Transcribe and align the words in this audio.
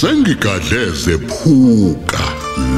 sengigadleze 0.00 1.18
phuka 1.18 2.24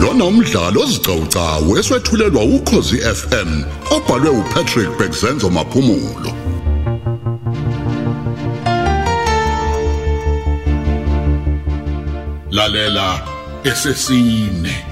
lona 0.01 0.25
umdlalo 0.25 0.81
ozicawucawu 0.83 1.79
eswetshulelwa 1.79 2.43
ukhozi 2.57 2.99
FM 3.19 3.51
obhalwe 3.97 4.31
uPatrick 4.31 4.91
Bekzenzo 4.99 5.51
maphumulo. 5.51 6.33
Lalela 12.51 13.09
esesine. 13.65 14.88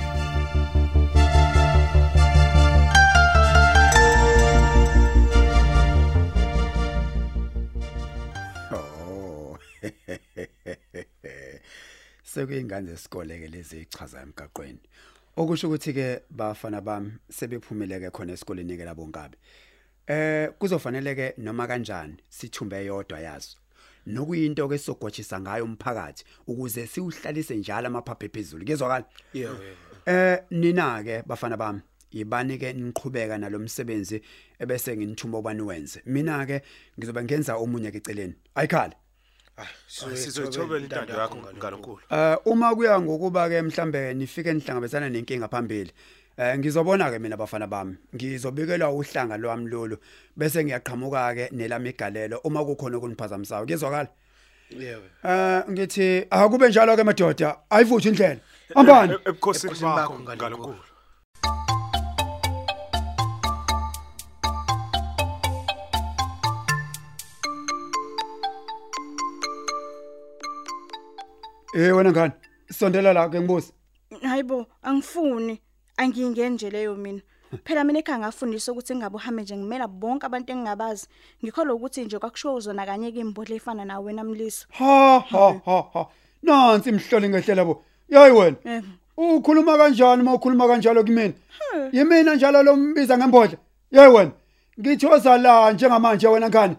Sekuyingane 12.37 12.87
zesikole 12.87 13.39
ke 13.39 13.49
lezi 13.49 13.77
echaza 13.81 14.21
emgaqweni. 14.21 14.79
Okusho 15.37 15.69
ukuthi 15.69 15.93
ke 15.95 16.21
bafana 16.31 16.81
bami 16.81 17.13
sebephumeleke 17.33 18.11
khona 18.11 18.33
esikoleni 18.33 18.77
ke 18.77 18.85
labo 18.85 19.07
ngabe. 19.09 19.37
Eh 20.07 20.51
kuzofanele 20.59 21.15
ke 21.15 21.35
noma 21.39 21.67
kanjani 21.67 22.17
sithumbe 22.29 22.85
yodwa 22.85 23.21
yazo. 23.21 23.57
Nokuyinto 24.07 24.69
ke 24.69 24.77
sogwatshisa 24.79 25.41
ngayo 25.41 25.65
umphakathi 25.65 26.25
ukuze 26.47 26.87
siuhlalise 26.87 27.57
njalo 27.57 27.87
amaphaphe 27.87 28.29
phezulu. 28.29 28.67
Kezwakala? 28.67 29.07
Yebo. 29.33 29.57
Eh 30.07 30.39
nina 30.51 31.03
ke 31.03 31.23
bafana 31.27 31.57
bami 31.57 31.81
yibani 32.13 32.59
ke 32.59 32.73
niqhubeka 32.73 33.39
nalomsebenzi 33.39 34.21
ebese 34.61 34.97
nginithuma 34.97 35.39
ubani 35.39 35.63
wenze. 35.63 36.03
Mina 36.05 36.45
ke 36.47 36.61
ngizobe 36.99 37.25
ngenza 37.25 37.57
omunye 37.57 37.91
ke 37.91 37.99
eceleni. 37.99 38.35
Ayikhala. 38.55 38.93
Sizoyithobela 39.89 40.85
intando 40.85 41.13
yakho 41.13 41.37
ngalonkulu. 41.57 42.01
Eh 42.11 42.37
uma 42.45 42.75
kuya 42.75 43.01
ngokuba 43.01 43.49
ke 43.49 43.63
mhlambe 43.63 44.15
nifike 44.15 44.53
nihlangabezana 44.53 45.09
nenkinga 45.09 45.49
phambili. 45.49 45.93
Eh 46.37 46.59
ngizobona 46.59 47.11
ke 47.11 47.19
mina 47.19 47.37
bafana 47.37 47.67
bami. 47.67 47.97
Ngizobikela 48.15 48.91
uhlanga 48.91 49.37
lwami 49.37 49.71
lolu 49.71 49.97
bese 50.37 50.65
ngiyaqhamuka 50.65 51.35
ke 51.35 51.49
nelami 51.53 51.91
igalelo 51.91 52.41
uma 52.45 52.65
kukhona 52.65 52.97
okuniphazamisayo. 52.99 53.67
Kuzwakala? 53.67 54.09
Yebo. 54.71 55.07
Eh 55.25 55.63
ngithi 55.71 56.27
akube 56.31 56.69
njalo 56.69 56.97
ke 56.97 57.05
madoda. 57.05 57.57
Ayivuthi 57.71 58.09
indlela. 58.09 58.41
Hambani. 58.75 59.15
Ebukhosini 59.25 59.73
Ebukhosini 59.73 59.95
bakho 59.95 59.97
bakho 59.97 60.19
ngalonkulu. 60.19 60.86
Eh 71.77 71.97
wena 71.97 72.11
ngani? 72.11 72.33
Sondela 72.73 73.13
la 73.13 73.29
ke 73.29 73.41
ngibuza. 73.41 73.73
Hayibo, 74.23 74.67
angifuni. 74.83 75.61
Angiyingeni 75.97 76.55
nje 76.55 76.71
leyo 76.71 76.95
mina. 76.95 77.21
Phela 77.65 77.85
mina 77.85 77.99
ekhaya 77.99 78.19
ngafundiswa 78.19 78.73
ukuthi 78.73 78.95
ngingabe 78.95 79.17
uhambe 79.17 79.43
nje 79.43 79.57
ngimela 79.57 79.87
bonke 79.87 80.27
abantu 80.27 80.53
engingabazi. 80.53 81.07
Ngikholwa 81.45 81.75
ukuthi 81.75 82.05
nje 82.05 82.19
kwakushiwo 82.19 82.55
uzona 82.55 82.87
kanye 82.87 83.13
ke 83.13 83.21
imbodle 83.21 83.57
efana 83.57 83.85
nawe 83.85 84.05
wena 84.05 84.25
Mliso. 84.25 84.67
Ha 84.71 85.21
ha 85.21 85.61
ha 85.67 85.85
ha. 85.93 86.07
Nansi 86.43 86.89
imhloli 86.89 87.29
ngehlela 87.29 87.65
bo. 87.65 87.85
Yayi 88.09 88.33
wena. 88.33 88.57
Eh, 88.65 88.83
Ukhuluma 89.17 89.77
kanjani 89.77 90.23
uma 90.23 90.35
ukhuluma 90.35 90.67
kanjalo 90.69 91.05
kumina? 91.05 91.35
Yimina 91.93 92.35
njalo 92.35 92.63
lo 92.63 92.77
mbiza 92.77 93.19
ngembodla. 93.19 93.59
Yayi 93.91 94.13
wena. 94.13 94.33
Ngithi 94.81 95.07
ozala 95.07 95.73
njengamanje 95.73 96.29
wena 96.29 96.49
ngani? 96.49 96.77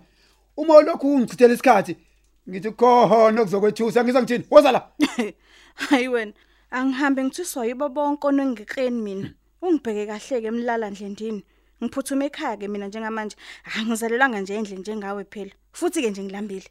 Uma 0.58 0.82
lokhu 0.82 1.16
ungichithela 1.16 1.54
isikhathi 1.54 1.98
ngithi 2.50 2.72
khona 2.72 3.44
kuzokwethusa 3.44 4.04
ngizangithini? 4.04 4.46
Wozala. 4.52 4.88
hayi 5.76 6.08
wena. 6.08 6.34
Angihambe 6.72 7.24
ngithiswa 7.24 7.66
yibo 7.66 7.90
bonke 7.90 8.28
onengikeni 8.28 9.02
mina. 9.02 9.30
Ungibheke 9.62 10.06
kahle 10.06 10.42
ke 10.42 10.48
emlala 10.48 10.90
ndlendini. 10.90 11.44
Ngiphuthuma 11.84 12.26
ekhaya 12.26 12.58
ke 12.58 12.68
mina 12.68 12.88
njengamanje. 12.88 13.36
Angizalelanga 13.76 14.42
nje 14.42 14.56
endle 14.56 14.78
njengawe 14.78 15.24
phela. 15.24 15.52
Futhi 15.72 16.02
ke 16.02 16.10
nje 16.10 16.24
ngilambile. 16.24 16.70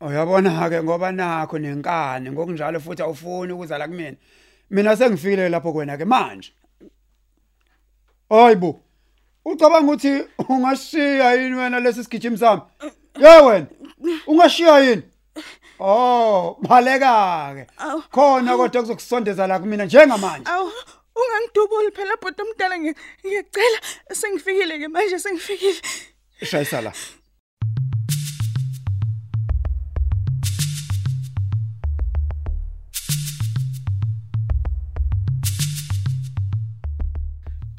Uyabona 0.00 0.70
ke 0.70 0.82
ngoba 0.82 1.12
nakho 1.12 1.58
nenkani 1.58 2.30
ngokunjalo 2.30 2.80
futhi 2.80 3.02
awufuni 3.02 3.52
ukuzala 3.52 3.88
kumina. 3.88 4.16
Mina 4.70 4.96
sengifikile 4.96 5.48
lapho 5.48 5.72
kwena 5.72 5.96
ke 5.96 6.04
manje. 6.04 6.52
Hayibo. 8.30 8.80
Ucabanga 9.44 9.92
ukuthi 9.92 10.24
ungashiya 10.48 11.34
yini 11.34 11.56
wena 11.56 11.80
lesi 11.80 12.04
sigijimi 12.04 12.38
sami? 12.38 12.62
Ye 13.20 13.40
wena. 13.40 13.66
Ungashiya 14.26 14.78
yini? 14.78 15.02
Oh, 15.80 16.56
baleka 16.60 17.54
ke. 17.56 17.66
Awu. 17.78 18.02
Khona 18.10 18.56
kodwa 18.56 18.82
kuzokusondeza 18.82 19.46
la 19.46 19.58
kumina 19.58 19.84
njengamanje. 19.84 20.50
Awu, 20.50 20.72
ungangidubuli 21.16 21.90
phela 21.92 22.16
bhuti 22.16 22.42
omdala 22.42 22.76
ngi- 22.78 22.94
ngiyacela 23.26 23.78
sengifikile 24.12 24.78
ke 24.78 24.88
manje 24.88 25.18
sengifikile. 25.18 25.80
Shayisa 26.42 26.80
la. 26.80 26.92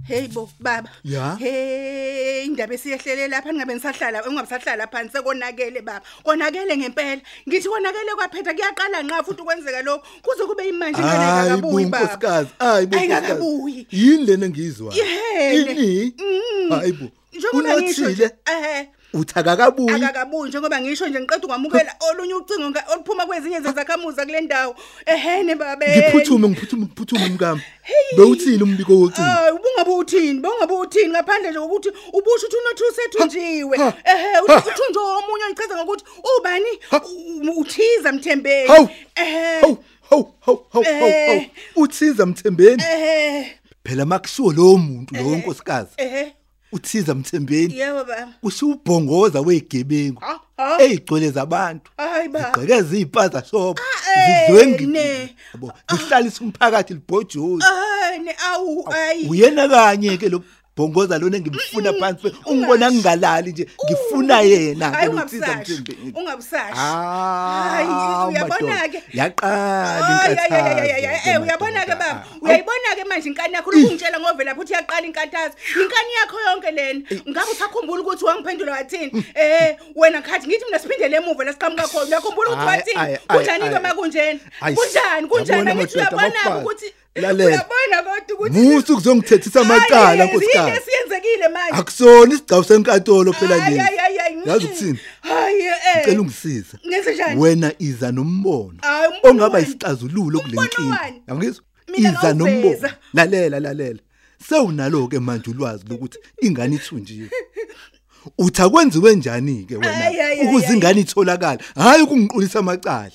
Hey 0.10 0.26
bo 0.28 0.50
baba. 0.60 0.90
Ya? 1.06 1.36
Hey 1.38 2.46
indaba 2.46 2.74
esiyehlele 2.74 3.28
lapha 3.30 3.52
ningabe 3.52 3.74
nisahlala 3.78 4.26
ungabisahlala 4.26 4.88
phansi 4.90 5.14
sekonakele 5.14 5.82
baba. 5.86 6.02
Konakele 6.26 6.78
ngempela. 6.78 7.22
Ngithi 7.48 7.68
konakele 7.70 8.12
kwaphetha 8.18 8.54
kuyaqala 8.58 9.04
nqa 9.06 9.24
futhi 9.24 9.44
kwenzeka 9.44 9.82
lo 9.86 10.02
kuze 10.26 10.44
kube 10.50 10.66
imanje 10.68 11.02
ingane 11.02 11.26
Hayi 11.26 11.50
engakabuyi 11.50 11.86
baba. 11.86 12.00
bunkosikazi, 12.00 12.50
hayi 12.60 12.88
Ayingakabuyi. 12.92 13.86
bunkosikazi. 13.86 14.06
Yini 14.10 14.26
lena 14.26 14.46
engizwa? 14.46 14.94
Yehele. 14.96 15.72
Ini? 15.74 16.14
Mm. 16.18 16.70
Hayi 16.72 16.92
bu. 16.92 17.06
Njengoba 17.34 17.82
ngisho 17.82 18.10
nje. 18.10 18.30
Unothile 19.14 19.14
Eh. 19.14 19.20
uthakakabuyi. 19.22 19.96
Akakabuyi 19.96 20.50
njengoba 20.50 20.82
ngisho 20.82 21.08
nje 21.08 21.20
ngiqeda 21.20 21.46
ukwamukela 21.46 21.96
olunye 22.10 22.34
ucingo 22.34 22.80
oluphuma 22.94 23.26
kwezinye 23.26 23.60
zezakhamuza 23.62 24.26
kule 24.26 24.42
ndawo. 24.42 24.76
Ehene 25.06 25.56
babe. 25.56 25.86
Ngiphuthume 25.98 26.48
ngiphuthume 26.50 26.86
ngiphuthume 26.86 27.26
mkami. 27.30 27.62
Bewuthini 28.18 28.64
umbiko 28.64 28.94
wocingo? 28.94 29.30
Hayi 29.30 29.52
ubungabe 29.54 29.92
uthini? 29.92 30.40
Bongabe 30.40 30.74
uthini 30.74 31.10
ngaphandle 31.10 31.50
nje 31.50 31.60
ukuthi 31.60 31.90
ubusho 31.90 32.46
ukuthi 32.48 32.56
unothu 32.58 32.84
usethunjiwe. 32.92 33.78
Ha, 33.78 33.94
Ehe, 34.06 34.40
uthi 34.40 34.70
uthunjwe 34.70 35.02
omunye 35.04 35.46
uyichaza 35.46 35.76
ngokuthi 35.76 36.04
ubani 36.38 36.72
U- 36.92 37.60
uthiza 37.62 38.12
mthembeni. 38.12 38.70
Ehe. 39.16 39.60
Hawu 39.62 39.78
hawu 40.10 40.34
hawu 40.46 40.66
hawu. 40.74 41.42
Uthiza 41.76 42.26
mthembeni. 42.26 42.84
Ehe. 42.94 43.56
Phela 43.84 44.06
makushiwo 44.06 44.54
lo 44.54 44.78
muntu 44.78 45.16
lo 45.16 45.22
nkosikazi. 45.22 45.90
Ehe. 45.98 46.34
Uthiza 46.72 47.16
mthembeni. 47.16 47.78
Yebo 47.78 48.04
baba. 48.04 48.28
Usubhongoza 48.44 49.42
wegebengu. 49.42 50.20
Ha, 50.22 50.40
ha. 50.58 50.78
Eyigcwele 50.82 51.32
zabantu. 51.32 51.92
Hayi 51.98 52.30
baba. 52.30 52.48
Igqekeza 52.50 52.78
izipaza 52.98 53.44
shop. 53.52 53.80
eh, 54.16 54.46
Zidwengi. 54.48 54.86
ne. 54.86 55.36
Yabo. 55.54 55.74
Zihlalisa 55.92 56.42
umphakathi 56.44 56.94
libhojozi. 56.94 57.66
Hayi 57.66 58.20
ne 58.20 58.36
awu 58.52 58.86
ayi. 58.94 59.28
uyena 59.30 59.68
kanye 59.68 60.18
ke 60.18 60.30
lo 60.30 60.44
bhongoza 60.80 61.20
lona 61.20 61.38
engimfuna 61.38 61.94
phansi. 62.00 62.32
Ungibona 62.46 62.92
ngingalali 62.92 63.52
nje 63.52 63.68
ngifuna 63.86 64.42
yena. 64.42 64.90
Ke 64.92 64.96
Hayi 64.96 65.12
lo 65.12 65.20
Thiza 65.26 65.46
ungabusashi. 65.46 65.72
Mthembeni. 65.82 66.14
Ungabusashi. 66.16 66.76
Hayi 66.76 67.88
uyabona 68.30 68.88
ke. 68.92 69.04
yaqala 69.14 70.08
Ay 70.08 70.36
ay 70.36 70.38
ay 70.40 70.40
inkathazo 70.40 70.82
ay 70.82 71.06
ay 71.08 71.20
ke 71.24 71.32
uyabona 71.44 71.82
ke 71.86 71.96
madoda. 71.96 71.96
baba? 71.96 72.24
Ah, 72.24 72.42
uyayibona 72.42 72.90
ke 72.96 73.04
manje 73.10 73.30
inkani 73.30 73.54
yakho? 73.54 73.72
Lokungitshela 73.72 74.20
ngovela 74.20 74.56
futhi 74.56 74.74
iyaqala 74.74 75.06
inkathazo 75.08 75.56
inkani 75.82 76.12
yakho 76.20 76.38
yonke 76.48 76.72
lena? 76.72 77.02
Ngabe 77.30 77.52
usakhumbula 77.52 78.02
ukuthi 78.02 78.26
wangiphendula 78.26 78.72
wathini 78.72 79.12
eh 79.36 79.76
wena 79.96 80.22
khathi 80.22 80.48
ngithi 80.48 80.66
mina 80.66 80.80
siphindele 80.80 81.18
emuva 81.18 81.44
la 81.44 81.54
siqhamuka 81.54 81.88
khona. 81.88 82.06
Uyakhumbula 82.06 82.50
ukuthi 82.50 82.70
Ay, 82.70 82.78
wathini 82.78 83.00
ay, 83.00 83.14
ay, 83.14 83.20
kunjani 83.28 83.70
ke 83.70 83.76
ay. 83.76 83.82
makunjena 83.82 84.40
Ay, 84.62 84.74
kunjani 84.76 85.28
kunjani? 85.28 85.60
yabona 85.60 85.76
ngithi 85.76 85.98
madoda, 85.98 86.18
uyabona 86.18 86.40
bafazi. 86.46 86.62
ukuthi 86.66 86.88
Lalela. 87.16 87.46
uyabona 87.50 88.04
kodwa 88.04 88.48
ukuthi 88.48 88.60
musu 88.60 88.96
kuzongithethisa 88.96 89.62
amacala 89.62 90.06
Hayi, 90.06 90.20
yini 90.20 90.32
nkosikazi 90.34 90.82
esiyenzekile 90.82 91.48
manje? 91.48 91.72
Akusona 91.72 92.34
isigcawu 92.34 92.64
senkantolo 92.64 93.34
phela 93.34 93.70
leli 93.70 93.82
yazi 94.46 94.66
ukuthini? 94.66 95.00
Hayi 95.22 95.62
eh 95.62 96.06
cela 96.06 96.22
ungisiza 96.22 96.78
ngenze 96.88 97.14
njani? 97.14 97.42
Wena 97.42 97.72
iza 97.80 98.12
nombono 98.12 98.80
ongaba 99.24 99.60
isixazululo 99.60 100.40
kule 100.40 100.58
Umbono 100.58 100.68
nkinga. 100.68 101.00
wani? 101.02 101.22
yangizwa? 101.28 101.64
Iza 101.98 102.34
nombono. 102.34 102.90
Lalela 103.14 103.60
lalela. 103.60 104.00
Sewunalo 104.50 105.08
ke 105.08 105.20
manje 105.20 105.50
ulwazi 105.52 105.84
lokuthi 105.90 106.18
ingane 106.42 106.76
ithunjiwe? 106.76 107.30
Uthi 108.38 108.62
akwenziwe 108.62 109.16
njani 109.16 109.64
ke 109.64 109.76
wena 109.76 110.12
ukuze 110.44 110.74
ingane 110.74 111.02
itholakala? 111.02 111.60
Hayi 111.76 112.04
ukungiqulisa 112.04 112.60
amacala. 112.60 113.12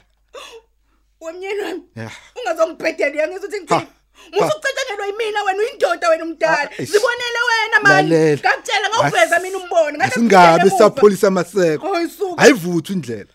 Wemnyeni 1.25 1.61
wami 1.63 1.83
Ya. 1.97 2.11
ungazongibhedela 2.41 3.13
uyangizwa 3.15 3.49
ukuthi 3.49 3.61
ngithini 3.61 3.81
Ha, 3.81 3.87
musu 4.33 4.45
ha. 4.45 4.57
ucatshangelwa 4.59 5.07
yimina 5.07 5.43
wena 5.43 5.59
uyindoda 5.63 6.09
wena 6.11 6.25
umdala 6.25 6.59
Ah, 6.71 6.71
eish. 6.79 6.91
zibonele 6.91 7.41
wena 7.49 7.81
mani 7.83 8.11
Lalela. 8.11 8.41
ngakutshela 8.43 8.89
ngawuveza 8.89 9.39
mina 9.41 9.59
umbono 9.59 9.97
ngathi 9.99 10.11
asingabe 10.13 10.53
ngibhedele 10.65 10.79
sapholisa 10.79 11.27
amaseko 11.29 11.95
Hayi, 11.95 12.09
suka. 12.09 12.43
ayivuthi 12.43 12.93
indlela 12.93 13.33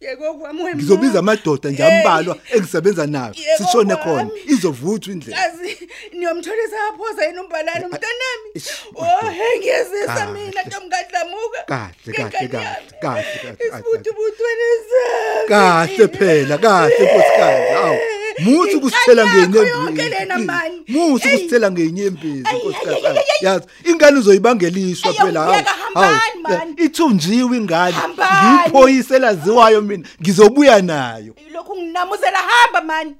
Ak- 0.00 0.08
Yeko 0.08 0.34
kwami 0.34 0.62
wema. 0.62 0.76
ngizobiza 0.76 1.18
amadoda 1.18 1.70
nje 1.70 1.84
ambalwa 1.84 2.36
engisebenza 2.54 3.06
nayo 3.06 3.34
sishone 3.58 3.96
khona 3.96 4.30
izovuthwa 4.46 5.12
indlela 5.12 5.40
Yazi 5.40 5.88
niyomtholisa 6.12 6.76
yaphoza 6.76 7.26
yini 7.26 7.38
umbalana 7.38 7.86
umntanami? 7.86 8.48
ish, 8.54 8.68
Oh, 8.94 9.26
hey 9.30 9.58
ngiyazisa 9.58 10.06
Kahle. 10.14 10.32
mina 10.32 10.62
ntomgadlamuka. 10.62 11.60
Kahle, 11.66 12.12
kahle, 12.16 12.30
kahle, 12.30 12.48
kahle, 12.48 12.84
kahle, 13.02 13.24
kahle. 13.42 13.64
Isibuthubuthweni 13.66 14.68
sami. 14.88 15.48
kahle 15.48 16.08
phela 16.08 16.58
kahle 16.58 16.94
nkosikazi 17.04 17.72
awu 17.84 17.98
muthi 18.40 18.76
ukusithela 18.76 19.22
Inkani 19.24 19.56
yakho 19.56 19.68
yonke 19.68 20.08
lena 20.08 20.38
mani. 20.38 20.82
muthi 20.88 21.28
Eyi. 21.28 21.36
ukusithela 21.36 21.70
ngenyembezi 21.70 22.42
Ay, 22.44 22.58
nkosikazi 22.58 23.06
ay, 23.06 23.12
ay, 23.12 23.18
ay, 23.18 23.18
ay. 23.18 23.46
yazi 23.46 23.66
ingane 23.84 24.18
uzoyibangeliswa 24.18 25.10
Ayo, 25.10 25.26
phela 25.26 25.46
ngiyeka, 25.46 25.70
hambani, 25.70 26.42
man. 26.42 26.74
ithunjiwe 26.76 27.56
ingane 27.56 27.92
Hambani. 27.92 28.58
ngiyiphoyisa 28.58 29.16
elaziwayo 29.16 29.82
mina 29.82 30.08
ngizobuya 30.22 30.82
nayo 30.82 31.34
Lokhu 31.52 31.76
nginamuzela 31.76 32.38
hamba 32.38 32.80
mani. 32.82 33.14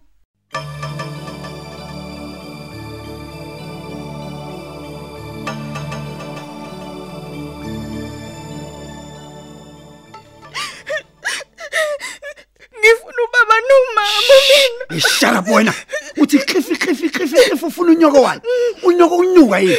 Ngifuna 12.88 13.22
ubaba 13.28 13.54
nomama 13.68 14.34
mina. 14.48 14.96
ishara 14.96 15.44
wena. 15.54 15.74
Uthi 16.16 16.38
khifi 16.38 16.76
khifi 16.76 17.08
khifi 17.10 17.36
khifi 17.36 17.64
ufuna 17.66 17.92
unyoko 17.92 18.22
wani? 18.22 18.40
Unyoko 18.82 19.16
unyuka 19.16 19.58
yini? 19.60 19.76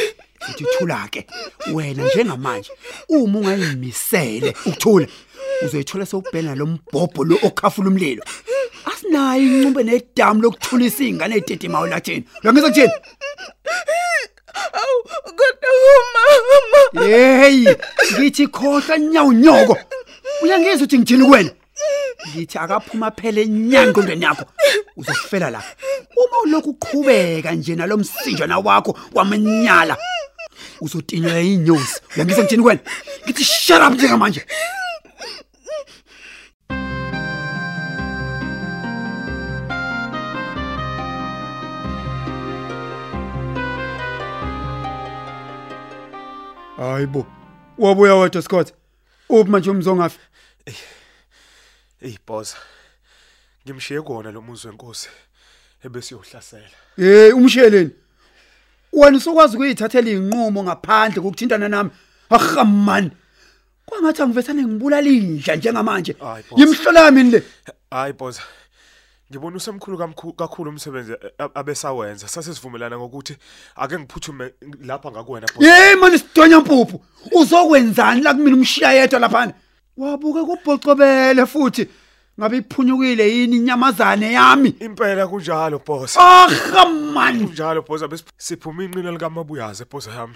Uthi 0.50 0.64
thula 0.78 1.08
ke. 1.10 1.26
Wena 1.72 2.04
njengamanje 2.04 2.70
uma 3.08 3.38
ungayimisele 3.38 4.54
ukuthula 4.66 5.06
uzoyithola 5.64 6.06
sewubhena 6.06 6.54
lo 6.54 6.66
mbhobho 6.66 7.24
lo 7.24 7.38
okhafula 7.42 7.88
umlilo. 7.88 8.22
Asinayo 8.84 9.42
incumbe 9.42 9.82
nedamu 9.82 10.42
lokuthulisa 10.42 11.02
izingane 11.04 11.36
ezidedimayo 11.36 11.86
lathini 11.86 12.24
uyangizwa 12.42 12.70
kuthini? 12.70 12.92
Awu 14.72 15.02
kodwa 15.38 15.70
umama. 15.96 17.06
hey 17.06 17.66
ngithi 18.18 18.46
khohla 18.46 18.98
nyawo 18.98 19.32
nyoko. 19.32 19.78
Uyangizwa 20.42 20.76
ukuthi 20.76 20.98
ngithini 20.98 21.24
kuwena? 21.24 21.50
Ngithi 22.28 22.58
akaphuma 22.58 23.10
phela 23.10 23.40
enyangqondweni 23.40 24.24
yakho. 24.24 24.44
Uzofela 24.96 25.50
la. 25.50 25.62
Uma 26.16 26.36
ulokhu 26.44 26.70
uqhubeka 26.70 27.52
nje 27.52 27.74
nalomsinjana 27.74 28.58
wakho 28.58 28.98
wamanyala 29.14 29.96
uzotinywa 30.80 31.40
inyosi. 31.40 32.00
Uyangizwa 32.16 32.44
ngithini 32.44 32.62
kuwena 32.62 32.80
ngithi 33.24 33.44
shut 33.44 33.82
up 33.82 33.94
njengamanje. 33.94 34.46
Hayibo 46.76 47.26
wabuya 47.78 48.14
wedwa 48.14 48.42
Scott. 48.42 48.72
Uphi 49.28 49.50
manje 49.50 49.70
umzongafi? 49.70 50.18
Ey 52.02 52.16
boss. 52.26 52.56
Ngimshiye 53.66 54.02
kona 54.02 54.30
lo 54.30 54.40
muzi 54.40 54.66
wenkosi 54.68 55.08
ebese 55.84 56.14
yohlasela. 56.14 56.68
hey 56.96 57.32
umsheleni 57.32 57.90
wena 58.92 59.16
usokwazi 59.16 59.56
ukuyithathela 59.56 60.10
inqumo 60.10 60.62
ngaphandle 60.64 61.22
kokuthintana 61.22 61.68
nami 61.68 61.90
ahamani 62.30 63.10
kwangathi 63.86 64.22
angivethane 64.22 64.62
ngibulala 64.62 65.08
inja 65.08 65.56
njengamanje 65.56 66.16
Hayi, 66.20 66.44
boss. 66.50 66.60
yimhlola 66.60 67.00
yami 67.04 67.22
le 67.30 67.42
Hayi 67.90 68.12
boss. 68.12 68.40
Ngibona 69.30 69.56
usemkhulu 69.56 69.98
kamkhulu 69.98 70.32
kakhulu 70.32 70.70
umsebenzi 70.70 71.12
eh, 71.12 71.48
abesawenza. 71.54 72.28
Sase 72.28 72.54
sivumelana 72.54 72.98
ngokuthi 72.98 73.36
ake 73.76 73.98
ngiphuthume 73.98 74.52
lapha 74.84 75.10
ngakuwena 75.10 75.46
boss. 75.54 75.66
hey 75.66 75.94
manje 75.94 76.18
sidonya 76.18 76.60
mpuphu 76.60 77.04
uzokwenzani 77.32 78.20
la 78.22 78.34
kumina 78.34 78.56
umshiya 78.56 78.92
yedwa 78.92 79.20
lapha 79.20 79.52
wabuka 80.00 80.44
kubhocobele 80.44 81.46
futhi 81.46 81.88
ngabe 82.40 82.56
iphunyukile 82.56 83.24
yini 83.36 83.56
inyamazane 83.56 84.32
yami 84.32 84.68
Impela 84.80 85.26
kunjalo 85.26 85.78
boss. 85.86 86.16
ahamani 86.16 87.44
Kunjalo 87.46 87.82
boss 87.82 88.02
abese 88.02 88.24
siphuma 88.38 88.84
inqina 88.84 89.10
likamabuyaze 89.12 89.84
boss 89.90 90.06
yami. 90.06 90.34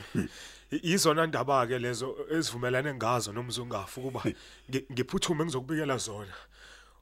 I- 0.72 0.93
Izona 0.94 1.26
ndaba 1.26 1.66
ke 1.66 1.78
lezo 1.78 2.16
ezivumelane 2.31 2.94
ngazo 2.94 3.32
nomzungafu 3.32 4.00
kuba 4.00 4.20
ngi- 4.70 4.84
ngiphuthume 4.93 5.44
ngizokubikela 5.44 5.96
zona. 5.96 6.34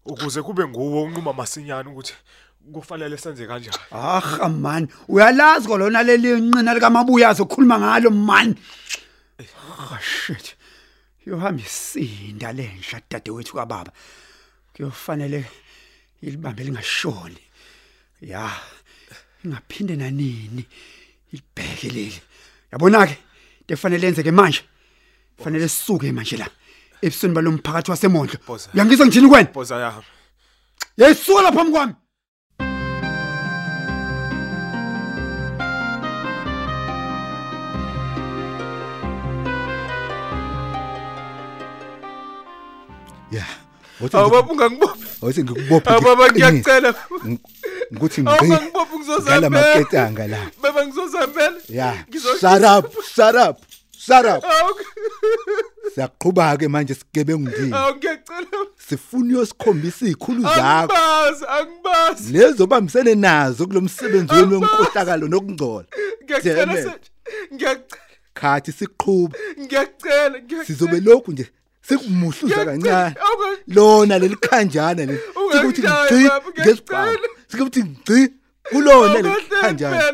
Ukuze 0.05 0.43
kube 0.43 0.69
nguwe 0.69 1.03
unquma 1.03 1.32
masinyane 1.32 1.88
ukuthi 1.91 2.15
kufanele 2.73 3.17
senze 3.19 3.47
kanjani. 3.47 3.76
aha 3.91 4.49
man 4.49 4.88
uyalazi 5.08 5.69
kolona 5.69 6.03
leli 6.03 6.41
nqina 6.41 6.75
likamabuya 6.75 7.32
zokhuluma 7.35 7.79
ngalo 7.79 8.11
man 8.11 8.55
ah 9.41 9.99
shit 10.00 10.55
yohamba 11.27 11.63
isinda 11.63 12.53
lensha 12.53 13.01
dadewethu 13.11 13.55
kababa. 13.55 13.93
Kuyofanele 14.75 15.45
ilibambe 16.23 16.65
lingashoni. 16.65 17.43
Ya 18.21 18.51
ingaphinde 19.45 19.97
nanini? 19.97 20.65
Ilibheke 21.33 21.89
leli. 21.89 22.21
Yabona 22.73 23.07
ke 23.07 23.17
kufanele 23.69 24.03
lenzeke 24.07 24.31
manje? 24.31 24.63
Fanele 25.45 25.69
sisuke 25.69 26.13
manje 26.13 26.37
la 26.37 26.49
ebusweni 27.03 27.35
balomphakathi 27.35 27.91
wasemondlo. 27.91 28.39
Boza. 28.47 28.71
uyangizwa 28.75 29.07
ngithini 29.07 29.29
kwena? 29.29 29.49
Boss 29.55 29.71
yami. 29.71 30.03
yayisuka 30.97 31.43
lapha 31.43 31.65
kwami. 31.65 31.95
Wathi 44.03 44.17
Awu 44.17 44.27
ngi- 44.29 44.33
baba 44.33 44.53
ungangibophi. 44.53 45.07
wathi 45.23 45.43
ngikubophe 45.45 45.91
Awu 45.91 46.01
baba 46.03 46.25
ngiqinile. 46.27 46.53
ngiyacela. 46.53 46.91
Ng- 47.25 47.39
ukuthi 47.97 48.21
Awu 48.21 48.35
ngqi 48.37 48.47
ngangibophi 48.49 48.95
ngala 48.99 48.99
ngizozambela. 48.99 49.51
maketanga 49.51 50.27
la 50.27 50.41
Baba 50.63 50.87
ngizozambela. 50.87 51.59
Ngizo- 52.11 52.39
shut 52.41 52.65
up 52.65 52.85
shut 53.15 53.35
up 53.35 53.57
shut 53.99 54.27
up 54.27 54.43
siyaqhubha 55.95 56.57
ke 56.59 56.69
manje 56.69 56.95
sigebengu 56.95 57.49
ndini 57.49 57.73
awu 57.75 57.97
ngiyacela. 57.97 58.59
sifuna 58.89 59.35
uyosikhombisa 59.35 60.06
izikhulu 60.06 60.43
zakho 60.43 60.63
Angibazi 60.63 61.44
angibazi. 61.49 62.32
lezo 62.32 62.67
bambisene 62.67 63.15
nazo 63.15 63.67
kulomsebenzi 63.67 64.35
wenu 64.35 64.61
wenkohlakalo 64.61 65.29
nokungcola 65.29 65.87
Ngiyacela 66.25 66.67
ngiyacela 66.67 67.81
khathi 68.35 68.73
siqhubha 68.73 69.37
ngiyacela 69.61 70.39
ngiyacela. 70.43 70.65
sizobe 70.65 71.01
lokhu 71.01 71.32
nje 71.32 71.47
sikumuhluza 71.89 72.65
kancane. 72.65 73.15
Awu 73.20 73.44
lona 73.67 74.19
leli 74.19 74.36
khanjana 74.36 75.03
leli 75.06 75.19
sikuthi 75.53 75.81
Ungangijayi, 75.81 76.24
ngci 76.24 76.29
baba, 76.29 76.51
ngesibhamu 76.51 77.10
ngiyacela. 77.10 77.29
sikuthi 77.51 77.81
ngci 77.84 78.19
kulona 78.70 79.15
leli 79.15 79.31
khanjana 79.60 80.12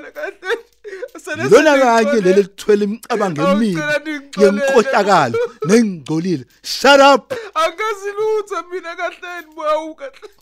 lona 1.50 1.72
kanye 1.78 2.20
leli 2.20 2.42
lithwele 2.42 2.84
imicabango 2.84 3.42
Awu, 3.42 3.52
emibi 3.56 3.72
ngicela 3.72 3.98
ningixolele. 3.98 4.62
yenkohlakalo 4.62 5.38
nengingcolile 5.68 6.44
shut 6.62 7.00
up! 7.12 7.32
Angazi 7.62 8.10
lutho 8.18 8.58
mina 8.70 8.92
kahleni 8.96 9.48
bawu 9.56 9.94
kahleni. 9.94 10.34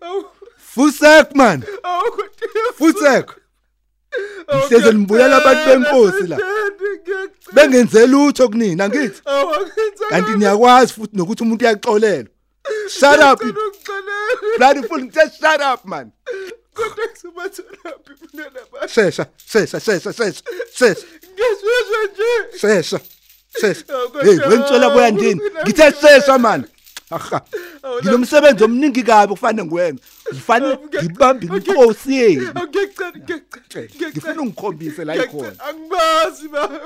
Awu 0.00 0.24
fusek 0.74 1.34
man. 1.34 1.62
Awu 1.82 2.10
kodwa. 2.10 2.72
fusek. 2.78 3.26
Awu, 4.48 4.62
Nihleze 4.62 4.92
nibulala 4.92 5.36
abantu 5.36 5.64
benkosi 5.66 6.26
la. 6.26 6.36
ngiyacela, 6.36 6.70
ngiyacela. 7.02 7.52
bengenze 7.54 8.06
lutho 8.06 8.48
kunina 8.48 8.88
ngithi? 8.88 9.20
Angenza 9.24 10.04
kanti 10.10 10.32
niyakwazi 10.38 10.92
futhi 10.92 11.16
nokuthi 11.16 11.42
umuntu 11.42 11.64
uyaxolela 11.64 12.28
shut 12.88 13.20
up. 13.32 13.40
Bloody 14.58 14.82
fool 14.88 15.00
ngithe 15.04 15.30
shut 15.40 15.60
up 15.72 15.84
man. 15.84 16.10
Kodwa 16.74 17.06
kusibatholaphi 17.08 18.12
mina 18.32 18.44
nabantu. 18.54 18.88
shesha 18.94 19.26
shesha 19.52 19.80
shesha 19.80 20.12
shesha 20.12 20.42
shesha. 20.78 21.06
Ngiyashesha 21.32 22.00
nje. 22.12 22.58
shesha 22.60 23.00
shesha. 23.60 23.84
Kodwa- 23.84 24.24
hey 24.24 24.38
wentshela 24.48 24.90
boyandini 24.90 25.40
ngithe 25.64 25.92
shesha 26.00 26.38
man. 26.38 26.64
Aha 27.10 27.40
nginomsebenzi 28.02 28.64
omningi 28.64 29.02
kabi 29.02 29.32
kufanele 29.34 29.66
ngiwenze 29.66 30.02
ngifanele 30.32 30.78
ngibambe 31.02 31.46
inkosi 31.46 32.14
yenu 32.14 32.48
Awu, 32.54 32.68
ngiyacela 32.68 33.10
ngiyacela. 33.18 34.10
ngifuna 34.10 34.42
ungikhombise 34.42 35.04
la 35.04 35.16
ikhona 35.16 35.42
Ngiyacela, 35.50 35.64
Angibazi 35.68 36.48
baba. 36.48 36.80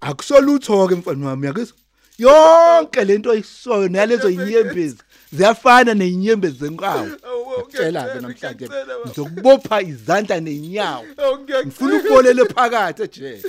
akusolutho 0.00 0.88
ke 0.88 0.94
mfana 0.94 1.26
wami 1.28 1.46
yakizwa 1.46 1.76
yonke 2.18 3.04
lento 3.04 3.30
oyisoyo 3.30 3.88
nalezo 3.88 4.30
inyembezi 4.30 4.96
ziyafana 5.32 5.94
nezinyembezi 5.94 6.58
zenkawu 6.58 7.08
Awu, 7.22 7.62
tshela 7.68 8.02
ke 8.02 8.08
ngiyacela, 8.08 8.20
namhlanje 8.20 8.64
ngiyacela, 8.66 8.94
baba. 8.98 9.06
ngizokubopha 9.06 9.82
izandla 9.82 10.40
nenyawo 10.40 11.04
Awu, 11.16 11.38
ngiyacela. 11.38 11.64
ngifuna 11.66 11.96
ukubolele 11.96 12.44
phakathi 12.44 13.02
ejele 13.02 13.42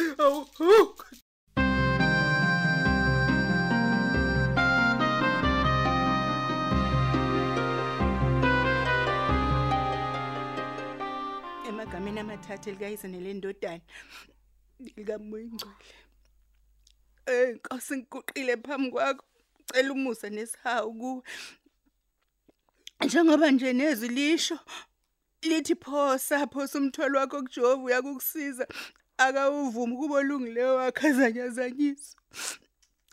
Awu, 12.49 12.53
awu. 12.53 12.59
emithathu 12.59 12.69
elikayise 12.69 13.07
nelendodana. 13.07 13.81
Likamoyingcwele 14.79 15.75
Eh 17.25 17.55
Nkosi 17.55 17.97
ngikuqile 17.97 18.57
phambi 18.57 18.91
kwakho. 18.91 19.25
Cela 19.71 19.91
umusa 19.93 20.29
nesihawu 20.29 20.93
kuwe. 20.93 21.23
Njengoba 23.05 23.51
nje 23.51 23.73
nezwi 23.73 24.07
lisho 24.09 24.59
lithi 25.41 25.75
pho 25.75 26.17
sapho 26.17 26.67
somthwalo 26.67 27.19
wakho 27.19 27.41
kuJehova 27.43 27.83
uyakukusiza. 27.83 28.67
Akawuvumi 29.17 29.95
kubo 29.95 30.15
olungileyo 30.15 30.75
wakhazanyazanyiswa. 30.75 32.21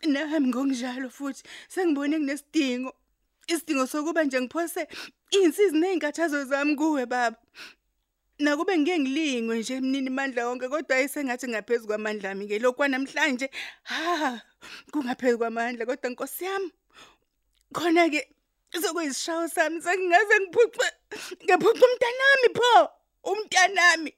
Nami 0.07 0.47
ngokunjalo 0.47 1.09
futhi 1.09 1.43
sengibone 1.67 2.17
kunesidingo. 2.17 2.93
Isidingo 3.47 3.87
sokuba 3.87 4.23
nje 4.23 4.41
ngiphose 4.41 4.87
insizi 5.31 5.77
nezinkathazo 5.77 6.45
zami 6.45 6.75
kuwe 6.75 7.05
baba. 7.05 7.37
Nakube 8.41 8.77
ngike 8.77 8.99
ngilingwe 8.99 9.59
nje 9.59 9.73
emnini 9.73 10.09
mandla 10.09 10.47
wonke 10.47 10.67
kodwa 10.69 10.97
ayisengathi 10.97 11.47
ngaphezulu 11.47 11.87
kwamandla 11.87 12.31
ami 12.31 12.47
ke 12.47 12.59
lokwa 12.59 12.87
namhlanje 12.87 13.47
ha 13.83 14.41
kungaphezulu 14.91 15.37
kwamandla 15.37 15.85
kodwa 15.85 16.09
nkosi 16.09 16.45
yami 16.45 16.71
khona 17.73 18.09
ke 18.09 18.21
sokuyisishawo 18.81 19.47
sami 19.47 19.81
sengingaze 19.81 20.35
ngiphucwe 20.39 20.87
ngephucwe 21.43 21.85
umntanami 21.87 22.49
pho 22.57 22.73
umntanami. 23.23 24.11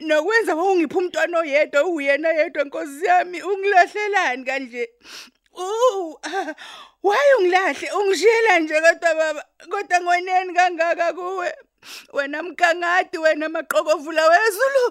Nokwenza 0.00 0.54
wawungipha 0.54 0.98
umntwana 0.98 1.38
oyedwa 1.38 1.84
uyena 1.84 2.28
yedwa 2.38 2.64
nkosi 2.64 3.04
yami 3.04 3.38
ungilahlelani 3.42 4.44
kanje. 4.44 4.84
Uh, 5.52 6.16
waye 7.02 7.34
ungilahle? 7.38 7.90
Ungishiyela 7.98 8.58
nje 8.58 8.80
kodwa 8.80 9.14
baba 9.14 9.44
kodwa 9.70 10.00
ngoneni 10.00 10.54
kangaka 10.54 11.12
kuwe? 11.12 11.52
Wena 12.12 12.42
mkangadi 12.42 13.18
wena 13.18 13.48
maqokovula 13.48 14.22
wezulu 14.28 14.84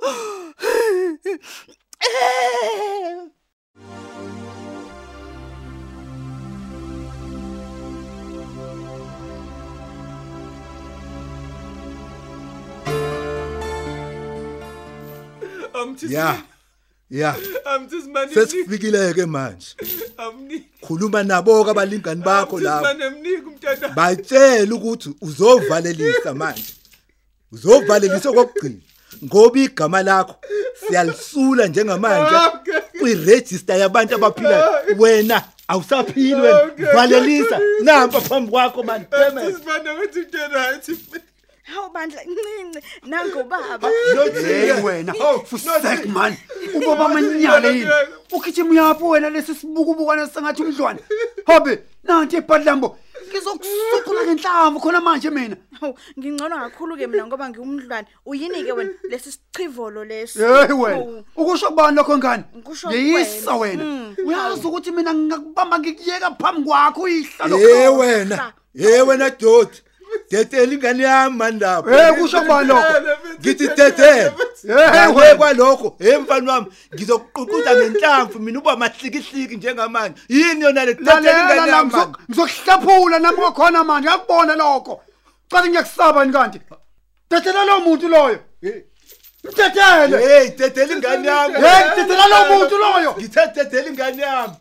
ya 16.09 16.41
ya 17.09 17.35
amthi 17.65 18.01
simane 18.01 18.33
sesifikile 18.33 19.13
ke 19.13 19.25
manje 19.25 19.75
amni. 20.17 20.63
khuluma 20.81 21.23
nabo 21.23 21.63
ke 21.63 21.71
abalingani 21.71 22.23
bakho 22.23 22.59
lapho 22.59 22.87
Simane 22.87 23.09
mniki 23.09 23.45
umntana. 23.47 23.89
batshela 23.89 24.75
ukuthi 24.75 25.09
uzovalelisa 25.21 26.33
manje 26.33 26.73
uzovalelisa 27.51 28.29
okugcina 28.29 28.81
ngoba 29.23 29.59
igama 29.59 30.03
lakho 30.03 30.35
siyalisula 30.79 31.67
njengamanje 31.67 32.35
kwiregister 32.99 33.79
yabantu 33.79 34.15
abaphilayo 34.15 34.71
wena. 34.97 35.43
Awusaphili 35.67 36.33
wena. 36.35 36.71
Valelisa. 36.93 37.59
Nampa 37.83 38.21
phambi 38.21 38.51
kwakho 38.51 38.83
man. 38.83 39.05
Damn 39.11 39.37
it. 39.37 39.55
Simane 39.57 39.89
wenza 39.89 40.19
into 40.19 40.37
right. 40.37 40.89
Hawu 41.63 41.89
bandla 41.89 42.21
ncinci. 42.23 42.87
Nango 43.05 43.43
baba. 43.43 43.89
hey 44.33 44.71
wena. 44.83 45.13
fusek 45.45 46.05
man. 46.05 46.37
Uboba 46.75 47.05
amanyala 47.05 47.67
yini? 47.67 47.89
ukhithima 48.31 48.75
yapho 48.75 49.09
wena 49.09 49.29
lesi 49.29 49.55
sibukubukwana 49.55 50.27
sengathi 50.27 50.63
umdlwane 50.63 50.99
hobe 51.45 51.79
nanti 52.03 52.35
ebhadlambo. 52.35 52.97
Ngizokusuqula 53.31 54.23
ngenhlamvu 54.25 54.79
khona 54.79 55.01
manje 55.01 55.29
mina 55.29 55.55
Hawu 55.81 55.95
ngingcono 56.19 56.55
kakhulu 56.59 56.97
ke 56.97 57.07
mina 57.07 57.27
ngoba 57.27 57.49
ngiwumdlwane. 57.49 58.07
Uyini 58.25 58.63
ke 58.63 58.71
wena 58.71 58.91
lesi 59.09 59.31
sichivolo 59.31 60.03
lesi. 60.05 60.39
hey 60.39 60.71
wena 60.73 60.95
Hawu, 60.97 61.23
ukusho 61.35 61.67
kubani 61.67 61.97
lokho 61.97 62.17
ngani 62.17 62.43
Ngikusho 62.55 62.91
yeyisa 62.91 63.53
kuwena. 63.53 63.83
wena 63.83 63.83
Mm. 63.83 64.15
uyazi 64.25 64.67
ukuthi 64.67 64.91
mina 64.91 65.13
ngingakubamba 65.13 65.79
ngikuyeka 65.79 66.31
phambi 66.31 66.63
kwakho 66.67 67.07
ihla 67.07 67.57
hey 67.57 67.87
wena 67.87 68.53
hey 68.75 69.01
wena 69.01 69.29
doti 69.29 69.83
detela 70.31 70.73
ingane 70.73 71.03
yami 71.03 71.37
mani 71.37 71.59
lapho 71.59 71.89
hey 71.89 72.11
kusho 72.11 72.41
kubani 72.41 72.67
lokho? 72.67 72.93
ngithi 73.39 73.67
detela 73.67 74.33
hey 75.23 75.35
kwalokho 75.35 75.95
hey 75.99 76.17
mfana 76.17 76.53
wami 76.53 76.67
ngizokuququda 76.95 77.75
ngenhlamvu 77.75 78.39
mina 78.39 78.59
uba 78.59 78.75
mahlikihliki 78.75 79.55
njengamanje. 79.55 80.15
Yini 80.29 80.61
yona 80.61 80.85
le? 80.85 80.97
Lalela 80.99 81.41
ingane 81.43 81.71
yami 81.71 81.91
ngizokuhlaphula 82.29 83.19
nami 83.19 83.37
kwakhona 83.37 83.83
manje 83.83 84.07
ngiyakubona 84.07 84.55
lokho. 84.55 85.01
Cathi 85.49 85.69
ngiyakusaba 85.69 86.25
ni 86.25 86.33
kanti? 86.33 86.61
Dethela 87.29 87.65
lo 87.65 87.79
muntu 87.79 88.07
loyo. 88.07 88.39
Mdedele 89.43 90.17
hey 90.27 90.49
detela 90.49 90.93
ingane 90.95 91.27
yami. 91.27 91.55
hey 91.55 91.83
dethela 91.95 92.27
lo 92.27 92.37
muntu 92.49 92.77
loyo. 92.77 93.15
Ngithe 93.17 93.41
detela 93.55 93.89
ingane 93.89 94.21
yami. 94.21 94.53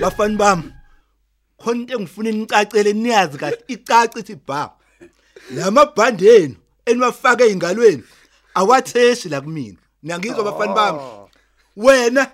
Bafani 0.00 0.36
bami 0.36 0.72
khona 1.58 1.80
into 1.80 1.94
engifuna 1.98 2.30
nicacele 2.30 2.92
niyazi 2.92 3.38
kahle 3.38 3.58
icace 3.68 4.20
ithi 4.20 4.34
ba 4.46 4.70
lamabhandeni 5.54 6.56
eniwafaka 6.86 7.44
eingalweni 7.44 8.02
awatheshi 8.54 9.28
la 9.28 9.40
kumina 9.40 9.78
niyangizwa 10.02 10.44
bafani 10.44 10.74
bami 10.74 10.98
wena 11.76 12.30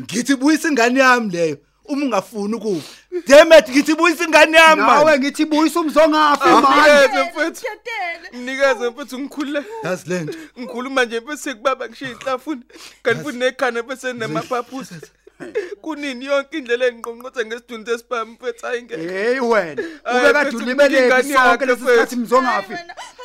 ngithi 0.00 0.36
buyisa 0.36 0.68
ingane 0.68 1.00
yami 1.00 1.30
leyo 1.32 1.56
uma 1.84 2.04
ungafuni 2.04 2.54
ukufa 2.54 2.88
demet 3.26 3.68
ngithi 3.70 3.94
buyisa 3.94 4.24
ingane 4.24 4.56
yami 4.58 4.82
man 4.82 4.96
nawe 4.96 5.18
ngithi 5.18 5.44
buyisa 5.44 5.80
umzongafi 5.80 6.42
Ah, 6.44 6.60
manje 6.60 6.90
Mnikeze 6.90 7.22
mfethu. 7.30 7.62
Tetele. 7.62 8.42
Mnikeze 8.42 8.90
mfethu 8.90 9.18
ngikhulule. 9.18 9.62
yazi 9.84 10.08
lento 10.10 10.38
Ngikhuluma 10.58 11.04
nje 11.04 11.20
bese 11.20 11.54
kubaba 11.54 11.88
ngishiya 11.88 12.10
ihlafuni. 12.10 12.62
Kanti 13.02 13.22
futhi 13.24 13.36
nekhana 13.38 13.82
bese 13.82 14.12
nemaphaphuza. 14.12 14.94
Kunini 15.82 16.24
yonke 16.26 16.58
indlela 16.58 16.86
engqonqotha 16.86 17.44
ngesiduni 17.44 17.86
sesibhamu 17.86 18.32
mfethu 18.32 18.66
ayinge. 18.66 18.96
hey 18.96 19.40
wena 19.40 19.82
Hayi, 20.04 20.18
ube 20.24 20.32
kade 20.32 20.50
ingane 20.50 21.22
sonke 21.22 21.32
yakhe, 21.34 21.66
lesi 21.66 21.82
mfethu. 21.82 21.92
sikhathi 21.92 22.16
mzongafi 22.16 22.74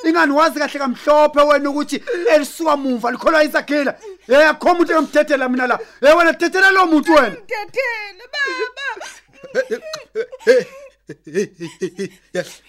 ingani 0.07 0.31
wazi 0.31 0.60
kahle 0.60 0.79
kamhlophe 0.79 1.41
wena 1.41 1.69
ukuthi 1.69 2.03
elisuka 2.34 2.77
mumva 2.77 3.12
likholwa 3.12 3.43
isakhela 3.43 3.95
hey 4.27 4.48
akho 4.48 4.72
umuntu 4.72 4.91
engamdedela 4.93 5.50
mina 5.50 5.67
la 5.67 5.79
hey 6.01 6.13
wena 6.13 6.34
dedela 6.34 6.72
lo 6.72 6.86
muntu 6.86 7.13
wena 7.13 7.36
Tetele 7.36 8.24
baba. 8.34 9.07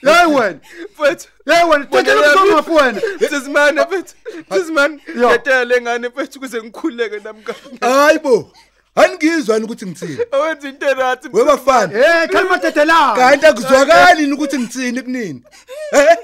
hey 0.03 0.27
wena 0.35 0.59
Mfethu. 0.99 1.29
hey 1.47 1.65
wena 1.71 1.85
dedela 1.85 2.35
umzongafi 2.35 2.71
wena 2.71 3.01
Sizimane 3.29 3.81
mfethu. 3.85 4.15
Sizimane. 4.53 5.01
Yo. 5.17 5.31
Yetele 5.31 5.81
ngane 5.81 6.09
mfethu 6.09 6.41
kuze 6.41 6.63
ngikhuleke 6.63 7.19
namka. 7.25 7.55
hayibo 7.81 8.53
aningizwani 8.97 9.65
ukuthi 9.65 9.87
ngithini? 9.87 10.19
Awenza 10.33 10.69
into 10.69 10.95
right. 10.95 11.25
webafana 11.33 11.93
hey 11.99 12.27
khalima 12.29 12.59
dedelanga 12.59 13.15
kanti 13.17 13.47
akuzwakali 13.47 14.33
ukuthi 14.33 14.59
ngithini 14.59 15.03
kunini 15.03 15.43
eh? 15.93 16.17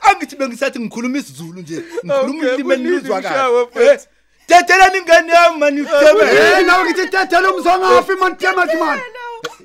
Angithi 0.00 0.36
bengisathi 0.36 0.80
ngikhuluma 0.80 1.18
isiZulu 1.18 1.60
nje 1.60 1.82
ngikhuluma 2.04 2.38
Okay, 2.38 2.54
ulimi 2.54 2.62
kunini 2.74 2.96
elizwa 2.96 3.18
ngishawe, 3.20 3.66
kahle 3.66 3.84
mfethu. 3.86 4.06
dedelani 4.48 4.98
ingane 4.98 5.32
yami 5.32 5.58
mani 5.58 5.84
hey 5.84 5.96
uthebe 5.96 6.62
nawe 6.62 6.84
ngithi 6.84 7.06
dedela 7.06 7.52
umzongafi 7.52 8.12
man 8.12 8.36
damage 8.40 8.74
man. 8.76 9.00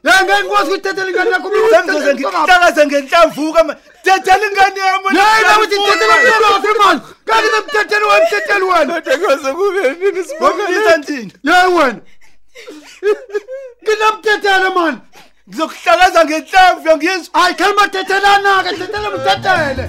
Hey 0.03 0.23
ngeke 0.25 0.39
ngikwazi 0.43 0.69
ukuthi 0.71 0.83
dedela 0.83 1.09
ingane 1.09 1.31
yakho 1.31 1.49
sengizoze 1.71 2.13
ngihlakaze 2.13 2.85
ngenhlamvuka 2.87 3.63
ma 3.63 3.75
dedela 4.03 4.45
ingane 4.47 4.79
yami 4.79 5.03
mani 5.03 5.19
hey 5.19 5.43
nawe 5.43 5.63
uthi 5.63 5.77
dedela 5.87 6.15
umzongafi 6.15 6.79
man. 6.79 7.01
Kanti 7.25 7.47
nemdedeli 7.53 8.05
wena 8.05 8.25
mdedeli 8.25 8.65
wena. 8.65 9.01
Kodwa 9.01 9.17
kwaze 9.17 9.53
kube 9.53 9.89
nini 10.05 10.23
sibonga. 10.27 10.63
ngomlisa 10.63 10.97
ndini 10.97 11.33
hey 11.43 11.67
wena. 11.77 11.99
Nginamdedele 13.83 14.69
man 14.75 14.95
ngizokuhlakaza 15.49 16.25
ngenhlamvu 16.25 16.87
yangizwa 16.89 17.39
hayi 17.39 17.55
khalima 17.55 17.87
dedelana 17.87 18.63
ke 18.63 18.71
dedela 18.79 19.09
mdedele 19.11 19.85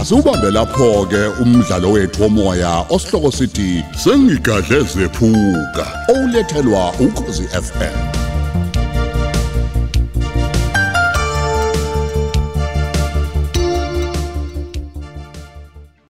Asubambe 0.00 0.50
lapho 0.50 1.06
ke 1.06 1.42
umdlalo 1.42 1.90
wethu 1.92 2.22
womoya 2.22 2.86
osihloko 2.88 3.30
sithi 3.32 3.84
sengigadle 4.04 4.80
zephuka 4.80 5.86
olethelwa 6.08 6.92
ukhozi 7.00 7.44
FM 7.48 8.09